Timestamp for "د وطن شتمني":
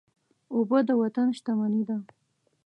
0.87-1.83